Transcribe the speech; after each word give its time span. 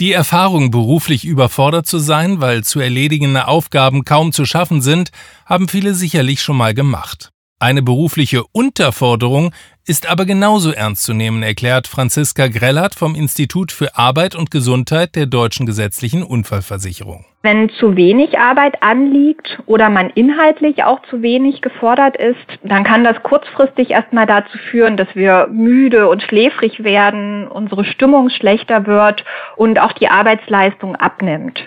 Die 0.00 0.12
Erfahrung, 0.12 0.70
beruflich 0.70 1.26
überfordert 1.26 1.86
zu 1.86 1.98
sein, 1.98 2.40
weil 2.40 2.64
zu 2.64 2.80
erledigende 2.80 3.46
Aufgaben 3.48 4.06
kaum 4.06 4.32
zu 4.32 4.46
schaffen 4.46 4.80
sind, 4.80 5.10
haben 5.44 5.68
viele 5.68 5.94
sicherlich 5.94 6.40
schon 6.40 6.56
mal 6.56 6.72
gemacht. 6.72 7.32
Eine 7.62 7.82
berufliche 7.82 8.44
Unterforderung 8.52 9.52
ist 9.86 10.10
aber 10.10 10.24
genauso 10.24 10.72
ernst 10.72 11.04
zu 11.04 11.12
nehmen, 11.12 11.42
erklärt 11.42 11.88
Franziska 11.88 12.46
Grellert 12.46 12.94
vom 12.94 13.14
Institut 13.14 13.70
für 13.70 13.98
Arbeit 13.98 14.34
und 14.34 14.50
Gesundheit 14.50 15.14
der 15.14 15.26
Deutschen 15.26 15.66
Gesetzlichen 15.66 16.22
Unfallversicherung. 16.22 17.26
Wenn 17.42 17.68
zu 17.68 17.96
wenig 17.96 18.38
Arbeit 18.38 18.82
anliegt 18.82 19.58
oder 19.66 19.90
man 19.90 20.08
inhaltlich 20.08 20.84
auch 20.84 21.02
zu 21.10 21.20
wenig 21.20 21.60
gefordert 21.60 22.16
ist, 22.16 22.38
dann 22.62 22.82
kann 22.82 23.04
das 23.04 23.22
kurzfristig 23.22 23.90
erstmal 23.90 24.26
dazu 24.26 24.56
führen, 24.70 24.96
dass 24.96 25.14
wir 25.14 25.46
müde 25.52 26.08
und 26.08 26.22
schläfrig 26.22 26.82
werden, 26.82 27.46
unsere 27.46 27.84
Stimmung 27.84 28.30
schlechter 28.30 28.86
wird 28.86 29.22
und 29.56 29.78
auch 29.78 29.92
die 29.92 30.08
Arbeitsleistung 30.08 30.96
abnimmt. 30.96 31.60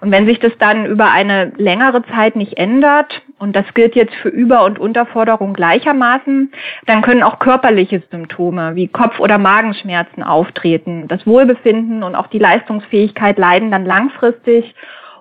Und 0.00 0.10
wenn 0.10 0.26
sich 0.26 0.38
das 0.38 0.52
dann 0.58 0.86
über 0.86 1.10
eine 1.10 1.52
längere 1.56 2.04
Zeit 2.06 2.36
nicht 2.36 2.58
ändert, 2.58 3.22
und 3.38 3.54
das 3.54 3.66
gilt 3.74 3.94
jetzt 3.94 4.14
für 4.14 4.28
Über- 4.28 4.64
und 4.64 4.78
Unterforderung 4.78 5.54
gleichermaßen, 5.54 6.52
dann 6.86 7.02
können 7.02 7.22
auch 7.22 7.38
körperliche 7.38 8.02
Symptome 8.10 8.74
wie 8.74 8.88
Kopf- 8.88 9.20
oder 9.20 9.38
Magenschmerzen 9.38 10.22
auftreten. 10.22 11.08
Das 11.08 11.26
Wohlbefinden 11.26 12.02
und 12.02 12.14
auch 12.14 12.28
die 12.28 12.38
Leistungsfähigkeit 12.38 13.38
leiden 13.38 13.70
dann 13.70 13.84
langfristig 13.84 14.74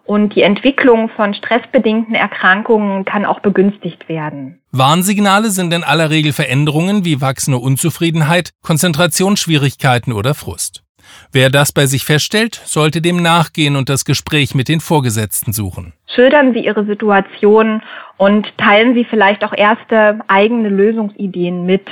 und 0.05 0.35
die 0.35 0.41
Entwicklung 0.41 1.09
von 1.09 1.33
stressbedingten 1.33 2.15
Erkrankungen 2.15 3.05
kann 3.05 3.25
auch 3.25 3.39
begünstigt 3.39 4.09
werden. 4.09 4.59
Warnsignale 4.71 5.49
sind 5.49 5.73
in 5.73 5.83
aller 5.83 6.09
Regel 6.09 6.33
Veränderungen 6.33 7.05
wie 7.05 7.21
wachsende 7.21 7.59
Unzufriedenheit, 7.59 8.51
Konzentrationsschwierigkeiten 8.63 10.13
oder 10.13 10.33
Frust. 10.33 10.82
Wer 11.31 11.49
das 11.49 11.71
bei 11.71 11.85
sich 11.85 12.03
feststellt, 12.03 12.61
sollte 12.65 13.01
dem 13.01 13.21
nachgehen 13.21 13.75
und 13.75 13.89
das 13.89 14.05
Gespräch 14.05 14.55
mit 14.55 14.67
den 14.67 14.79
Vorgesetzten 14.79 15.53
suchen. 15.53 15.93
Schildern 16.13 16.53
Sie 16.53 16.65
Ihre 16.65 16.85
Situation 16.85 17.81
und 18.17 18.47
teilen 18.57 18.93
Sie 18.93 19.05
vielleicht 19.05 19.43
auch 19.43 19.53
erste 19.53 20.19
eigene 20.27 20.69
Lösungsideen 20.69 21.65
mit. 21.65 21.87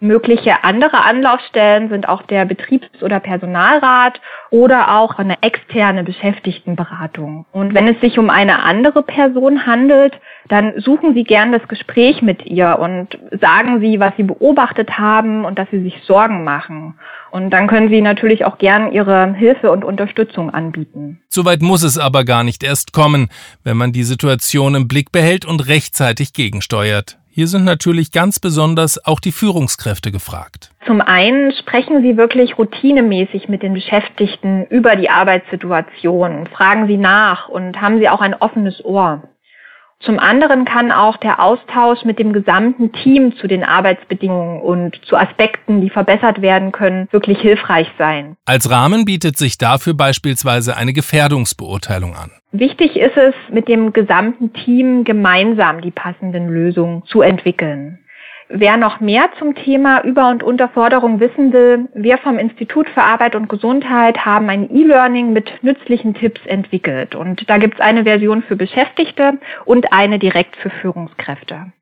Mögliche 0.00 0.62
andere 0.62 1.04
Anlaufstellen 1.04 1.88
sind 1.88 2.08
auch 2.08 2.22
der 2.22 2.44
Betriebs- 2.44 3.02
oder 3.02 3.18
Personalrat 3.18 4.20
oder 4.50 4.96
auch 4.96 5.18
eine 5.18 5.42
externe 5.42 6.04
Beschäftigtenberatung. 6.04 7.46
Und 7.50 7.74
wenn 7.74 7.88
es 7.88 8.00
sich 8.00 8.18
um 8.18 8.30
eine 8.30 8.62
andere 8.62 9.02
Person 9.02 9.66
handelt, 9.66 10.14
dann 10.48 10.80
suchen 10.80 11.14
Sie 11.14 11.24
gern 11.24 11.52
das 11.52 11.66
Gespräch 11.66 12.22
mit 12.22 12.46
ihr 12.46 12.78
und 12.78 13.18
sagen 13.40 13.80
Sie, 13.80 13.98
was 13.98 14.12
Sie 14.16 14.22
beobachtet 14.22 14.98
haben 14.98 15.44
und 15.44 15.58
dass 15.58 15.68
Sie 15.70 15.82
sich 15.82 16.00
Sorgen 16.06 16.44
machen. 16.44 16.94
Und 17.30 17.50
dann 17.50 17.66
können 17.66 17.88
Sie 17.90 18.00
natürlich 18.00 18.44
auch 18.44 18.58
gern 18.58 18.92
Ihre 18.92 19.34
Hilfe 19.34 19.70
und 19.72 19.84
Unterstützung 19.84 20.50
anbieten. 20.50 21.20
Soweit 21.28 21.60
muss 21.60 21.82
es 21.82 21.98
aber 21.98 22.24
gar 22.24 22.44
nicht 22.44 22.62
erst 22.62 22.92
kommen, 22.92 23.28
wenn 23.64 23.76
man 23.76 23.92
die 23.92 24.04
Situation 24.04 24.74
im 24.76 24.88
Blick 24.88 25.12
behält 25.12 25.44
und 25.44 25.66
rechtzeitig 25.66 26.32
gegensteuert. 26.32 27.18
Hier 27.38 27.46
sind 27.46 27.64
natürlich 27.64 28.10
ganz 28.10 28.40
besonders 28.40 29.06
auch 29.06 29.20
die 29.20 29.30
Führungskräfte 29.30 30.10
gefragt. 30.10 30.72
Zum 30.84 31.00
einen 31.00 31.52
sprechen 31.52 32.02
Sie 32.02 32.16
wirklich 32.16 32.58
routinemäßig 32.58 33.48
mit 33.48 33.62
den 33.62 33.74
Beschäftigten 33.74 34.66
über 34.66 34.96
die 34.96 35.08
Arbeitssituation, 35.08 36.48
fragen 36.48 36.88
Sie 36.88 36.96
nach 36.96 37.48
und 37.48 37.80
haben 37.80 38.00
Sie 38.00 38.08
auch 38.08 38.22
ein 38.22 38.34
offenes 38.34 38.84
Ohr. 38.84 39.22
Zum 40.00 40.20
anderen 40.20 40.64
kann 40.64 40.92
auch 40.92 41.16
der 41.16 41.42
Austausch 41.42 42.04
mit 42.04 42.20
dem 42.20 42.32
gesamten 42.32 42.92
Team 42.92 43.36
zu 43.36 43.48
den 43.48 43.64
Arbeitsbedingungen 43.64 44.62
und 44.62 44.94
zu 45.06 45.16
Aspekten, 45.16 45.80
die 45.80 45.90
verbessert 45.90 46.40
werden 46.40 46.70
können, 46.70 47.08
wirklich 47.10 47.40
hilfreich 47.40 47.88
sein. 47.98 48.36
Als 48.44 48.70
Rahmen 48.70 49.04
bietet 49.04 49.36
sich 49.36 49.58
dafür 49.58 49.94
beispielsweise 49.94 50.76
eine 50.76 50.92
Gefährdungsbeurteilung 50.92 52.14
an. 52.14 52.30
Wichtig 52.52 52.96
ist 52.96 53.16
es, 53.16 53.34
mit 53.52 53.68
dem 53.68 53.92
gesamten 53.92 54.52
Team 54.52 55.02
gemeinsam 55.02 55.80
die 55.80 55.90
passenden 55.90 56.48
Lösungen 56.48 57.02
zu 57.06 57.20
entwickeln. 57.20 57.98
Wer 58.50 58.78
noch 58.78 59.00
mehr 59.00 59.28
zum 59.38 59.54
Thema 59.54 60.02
Über- 60.04 60.30
und 60.30 60.42
Unterforderung 60.42 61.20
wissen 61.20 61.52
will, 61.52 61.88
wir 61.92 62.16
vom 62.16 62.38
Institut 62.38 62.88
für 62.88 63.02
Arbeit 63.02 63.34
und 63.34 63.48
Gesundheit 63.48 64.24
haben 64.24 64.48
ein 64.48 64.74
E-Learning 64.74 65.34
mit 65.34 65.62
nützlichen 65.62 66.14
Tipps 66.14 66.40
entwickelt. 66.46 67.14
Und 67.14 67.48
da 67.50 67.58
gibt 67.58 67.74
es 67.74 67.80
eine 67.80 68.04
Version 68.04 68.42
für 68.42 68.56
Beschäftigte 68.56 69.38
und 69.66 69.92
eine 69.92 70.18
direkt 70.18 70.56
für 70.56 70.70
Führungskräfte. 70.70 71.72